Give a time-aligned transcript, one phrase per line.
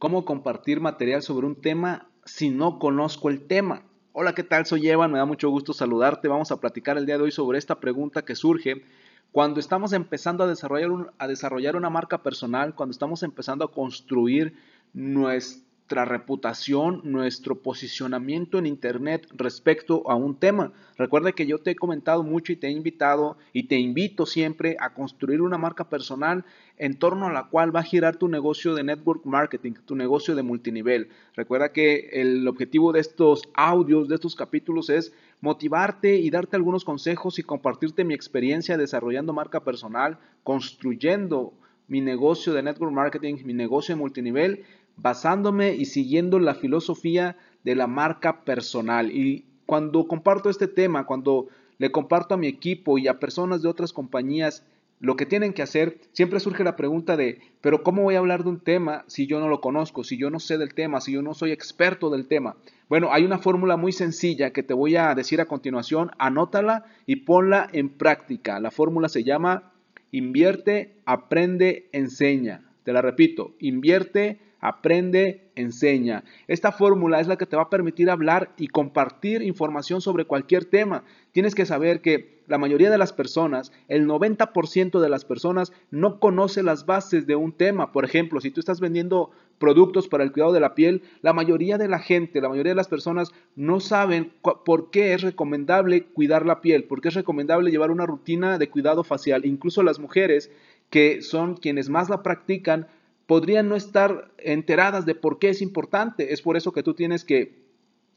[0.00, 3.82] ¿Cómo compartir material sobre un tema si no conozco el tema?
[4.12, 4.64] Hola, ¿qué tal?
[4.64, 6.26] Soy Evan, me da mucho gusto saludarte.
[6.26, 8.82] Vamos a platicar el día de hoy sobre esta pregunta que surge
[9.30, 14.54] cuando estamos empezando a desarrollar, a desarrollar una marca personal, cuando estamos empezando a construir
[14.94, 20.72] nuestra nuestra reputación, nuestro posicionamiento en Internet respecto a un tema.
[20.96, 24.76] Recuerda que yo te he comentado mucho y te he invitado y te invito siempre
[24.78, 26.44] a construir una marca personal
[26.78, 30.36] en torno a la cual va a girar tu negocio de network marketing, tu negocio
[30.36, 31.08] de multinivel.
[31.34, 36.84] Recuerda que el objetivo de estos audios, de estos capítulos es motivarte y darte algunos
[36.84, 41.52] consejos y compartirte mi experiencia desarrollando marca personal, construyendo
[41.90, 44.64] mi negocio de network marketing, mi negocio de multinivel
[44.96, 49.10] basándome y siguiendo la filosofía de la marca personal.
[49.10, 53.68] Y cuando comparto este tema, cuando le comparto a mi equipo y a personas de
[53.68, 54.64] otras compañías
[55.00, 58.44] lo que tienen que hacer, siempre surge la pregunta de, pero ¿cómo voy a hablar
[58.44, 61.12] de un tema si yo no lo conozco, si yo no sé del tema, si
[61.12, 62.56] yo no soy experto del tema?
[62.88, 67.16] Bueno, hay una fórmula muy sencilla que te voy a decir a continuación, anótala y
[67.16, 68.60] ponla en práctica.
[68.60, 69.69] La fórmula se llama
[70.12, 72.62] invierte, aprende, enseña.
[72.84, 76.24] Te la repito, invierte, aprende, enseña.
[76.48, 80.64] Esta fórmula es la que te va a permitir hablar y compartir información sobre cualquier
[80.64, 81.04] tema.
[81.32, 86.18] Tienes que saber que la mayoría de las personas, el 90% de las personas no
[86.18, 87.92] conoce las bases de un tema.
[87.92, 91.78] Por ejemplo, si tú estás vendiendo productos para el cuidado de la piel, la mayoría
[91.78, 94.32] de la gente, la mayoría de las personas no saben
[94.64, 98.68] por qué es recomendable cuidar la piel, por qué es recomendable llevar una rutina de
[98.68, 99.46] cuidado facial.
[99.46, 100.50] Incluso las mujeres
[100.90, 102.88] que son quienes más la practican,
[103.30, 106.32] podrían no estar enteradas de por qué es importante.
[106.32, 107.62] Es por eso que tú tienes que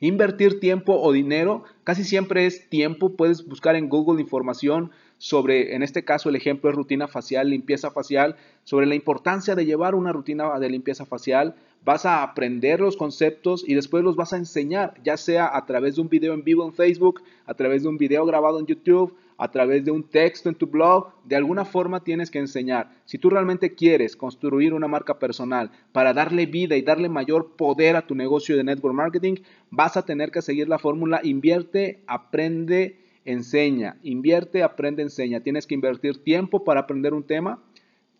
[0.00, 1.64] invertir tiempo o dinero.
[1.84, 3.14] Casi siempre es tiempo.
[3.14, 7.90] Puedes buscar en Google información sobre, en este caso el ejemplo es rutina facial, limpieza
[7.90, 11.54] facial, sobre la importancia de llevar una rutina de limpieza facial.
[11.84, 15.96] Vas a aprender los conceptos y después los vas a enseñar, ya sea a través
[15.96, 19.14] de un video en vivo en Facebook, a través de un video grabado en YouTube,
[19.36, 22.90] a través de un texto en tu blog, de alguna forma tienes que enseñar.
[23.04, 27.96] Si tú realmente quieres construir una marca personal para darle vida y darle mayor poder
[27.96, 29.36] a tu negocio de network marketing,
[29.70, 33.96] vas a tener que seguir la fórmula invierte, aprende, enseña.
[34.02, 35.40] Invierte, aprende, enseña.
[35.40, 37.62] Tienes que invertir tiempo para aprender un tema,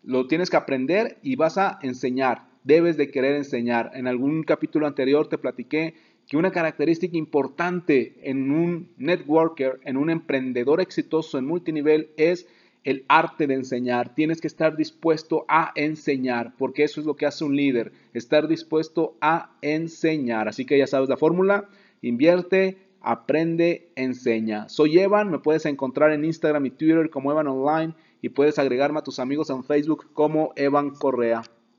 [0.03, 2.45] lo tienes que aprender y vas a enseñar.
[2.63, 3.91] Debes de querer enseñar.
[3.93, 5.95] En algún capítulo anterior te platiqué
[6.27, 12.47] que una característica importante en un networker, en un emprendedor exitoso en multinivel es
[12.83, 14.13] el arte de enseñar.
[14.13, 18.47] Tienes que estar dispuesto a enseñar, porque eso es lo que hace un líder, estar
[18.47, 20.47] dispuesto a enseñar.
[20.47, 21.67] Así que ya sabes la fórmula,
[22.01, 24.69] invierte, aprende, enseña.
[24.69, 28.99] Soy Evan, me puedes encontrar en Instagram y Twitter como Evan Online y puedes agregarme
[28.99, 31.43] a tus amigos en Facebook como Evan Correa.